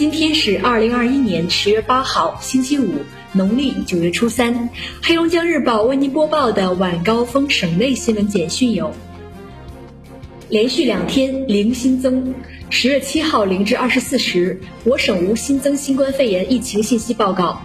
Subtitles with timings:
[0.00, 2.90] 今天是二零二一年十月八号，星期五，
[3.34, 4.70] 农历九月初三。
[5.02, 8.90] 黑龙江日报为您播报的晚高峰省内新闻简讯有：
[10.48, 12.34] 连续两天零新增。
[12.70, 17.60] 十月七号零至二十四时，我省无新增新冠肺炎疫情信息报告。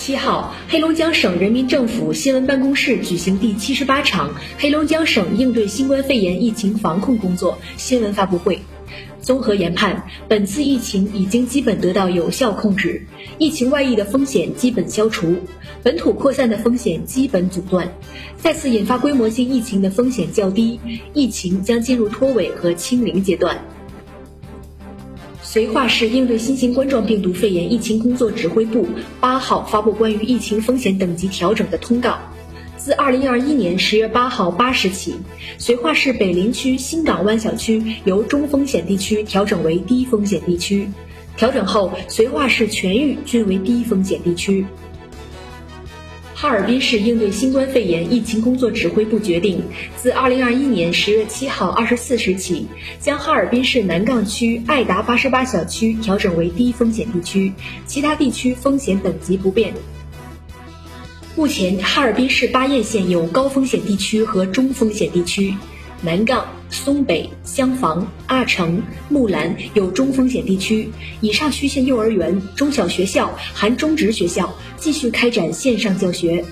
[0.00, 8.60] 七号，黑龙江省人民政府新闻办公室举行第七十八场黑龙江省应对新冠肺炎疫情防控工作新闻发布会。
[9.20, 13.04] 综合研判，本次疫情已经基本得到有效控制，
[13.36, 15.36] 疫情外溢的风险基本消除，
[15.82, 17.92] 本土扩散的风险基本阻断，
[18.38, 20.80] 再次引发规模性疫情的风险较低，
[21.12, 23.62] 疫情将进入脱尾和清零阶段。
[25.52, 28.86] 绥化市应对新型冠状病毒肺炎疫情工作指挥部
[29.18, 32.20] 八号发布关于疫情风险等级调整的通告。
[32.76, 35.16] 自二零二一年十月八号八时起，
[35.58, 40.88] 绥化市北林区新港湾小区由中风险地区调整为低风险地区。
[41.36, 44.64] 调整后，绥化市全域均为低风险地区。
[46.40, 49.62] 哈尔滨市应对新冠肺炎疫情工作指挥部决定，
[49.98, 52.66] 自二零二一年十月七号二十四时起，
[52.98, 57.52] 将哈尔滨市南岗区爱达八十八小区调整为低风险地区，
[57.84, 59.74] 其他地区风险等级不变。
[61.36, 65.54] 目前，哈尔滨市巴彦县有高风险地区和中风险地区，
[66.02, 70.90] 南岗、松北、香房、阿城、木兰有中风险地区。
[71.20, 76.42] 以上区县幼儿园、中小学校含中职学校继续开展线上教学，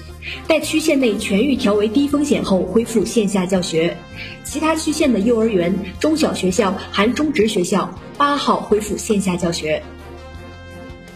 [0.46, 3.96] 待区县内全域调为低风险后，恢复线下教学。
[4.44, 9.82] 其他区县的幼儿园、中小学校含中职学校八号恢复线下教学。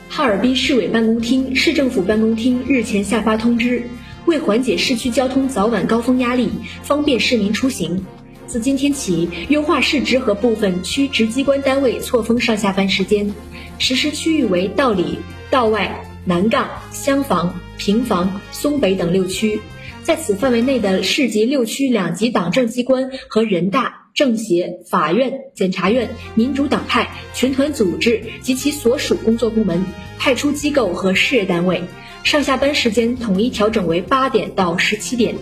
[0.08, 3.82] 哈尔滨市委办公厅、市政府办公厅日前下发通知，
[4.26, 6.50] 为缓解市区交通早晚高峰压力，
[6.82, 8.04] 方便市民出行，
[8.52, 13.32] 自今天起优化市直和部分区直机关单位错峰上下班时间，
[13.78, 15.18] 实施区域为道里、
[15.50, 19.58] 道外、南岗、香房、平房、松北等六区，
[20.02, 24.00] 在此范围内的市级六区两级党政机关和人大。
[24.12, 29.82] 政协、法院、检察院、民主党派、群团组织及其所属工作部门、
[30.18, 31.82] 派出机构和事业单位，
[32.22, 35.34] 上下班时间统一调整为八点到十七点。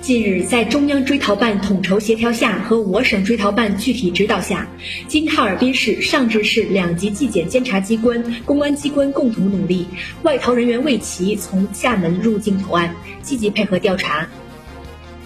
[0.00, 4.66] 近日，在中央追逃办统筹协调下和我省追逃办具体指导下，
[5.06, 9.86] 经哈尔滨市、上志市两级纪检监察机关、公安机关共同努力，
[10.22, 14.26] 外逃人员魏奇从厦门入境投案，积极配合调查。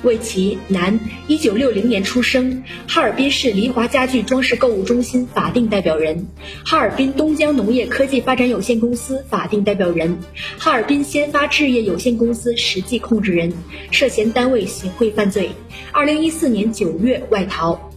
[0.04, 6.26] 魏琪，男，一九六零年出生，哈尔滨市黎华家具装饰购物中心法定代表人，
[6.65, 10.19] 哈尔滨东江农业科技发展有限公司法定代表人，
[10.59, 13.50] 哈尔滨先发置业有限公司实际控制人，
[13.91, 15.48] 涉嫌单位行贿犯罪。
[15.91, 17.91] 二零一四年九月外逃。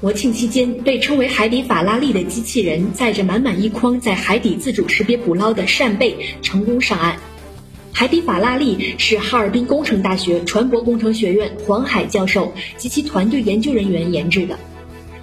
[0.00, 7.16] 国庆期间，被称为“海底法拉利”的机器人，载着满满一筐在海底自主识别捕捞的扇贝，成功上岸。
[7.96, 14.58] 海底法拉利是哈尔滨工程大学船舶工程学院黄海教授及其团队研究人员研制的。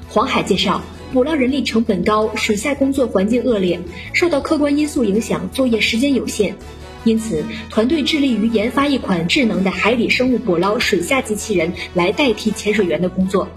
[0.07, 3.81] 黄海介绍，捕捞人力成本高，水下工作环境恶劣，
[4.13, 6.55] 受到客观因素影响，作业时间有限，
[7.03, 13.49] 因此团队致力于研发一款智能的海底生物捕捞水下机器人来代替潜水员的工作，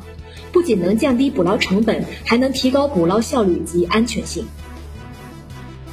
[0.50, 4.42] 不仅能降低捕捞成本，还能提高捕捞效率及安全性。《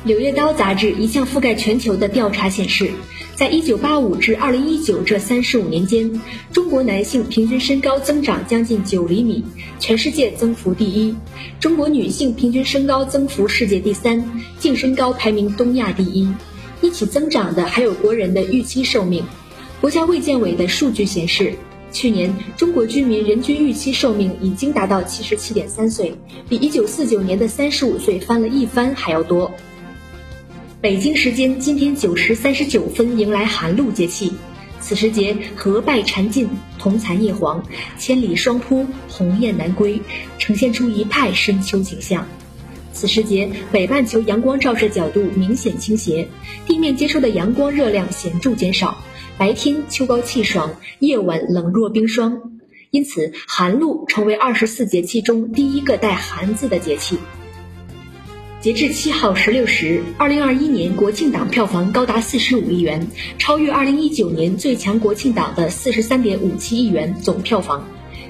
[0.03, 2.89] 柳叶刀》杂志一项覆盖全球的调查显示，
[3.35, 6.19] 在1985至2019这三十五年间，
[6.51, 9.44] 中国男性平均身高增长将近九厘米，
[9.79, 11.13] 全世界增幅第一；
[11.59, 14.25] 中国女性平均身高增幅世界第三，
[14.57, 16.28] 净身高排名东亚第一。
[16.81, 19.23] 一起增长的还有国人的预期寿命。
[19.79, 21.53] 国家卫健委的数据显示，
[21.91, 26.16] 去年中国居民人均预期寿命已经达到七十七点三岁，
[26.50, 29.51] 比1949年的三十五岁翻了一番还要多。
[30.81, 34.34] 北京时间今天九时三十九分，迎来寒露节气。
[34.80, 36.50] 此时节，荷败蝉尽，
[36.80, 37.64] 桐残叶黄，
[38.00, 40.02] 千里霜铺，鸿雁南归，
[40.40, 42.26] 呈现出一派深秋景象。
[42.91, 46.28] 此时节，北半球阳光照射角度明显倾斜，
[46.66, 48.97] 地面接收的阳光热量显著减少，
[49.38, 52.41] 白天秋高气爽，夜晚冷若冰霜。
[52.90, 57.20] 因此，寒露成为二十四节气中第一个带“寒”字的节气。
[58.61, 63.08] 截至七号十六时，二零二一年国庆档票房高达四十五亿元，
[63.40, 67.84] 超越二零一九年最强国庆档的四十三点五七亿元总票房。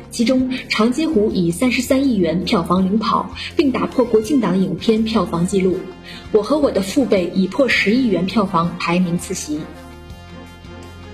[0.10, 5.74] 其中，《长津湖》以三十三亿元票房领跑，并打破国庆档影片票房纪录。
[6.32, 9.60] 《我和我的父辈》已破十亿元票房，排名次席。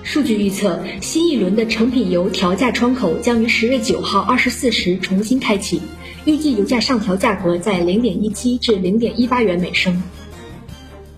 [0.03, 5.81] 数据预测，新一轮的成品油调价窗口将于十月九号二十四时重新开启，
[6.27, 10.03] 预计油价上调价格在零点一七至零点一八元每升。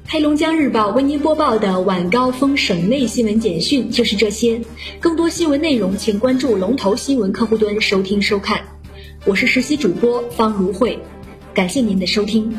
[0.08, 4.62] 黑龙江日报为您播报的晚高峰省内新闻简讯就是这些，
[5.00, 8.62] 更多新闻内容请关注龙头新闻客户端收听收看。
[9.26, 11.00] 我是实习主播方如慧，
[11.56, 12.56] 感谢您的收听。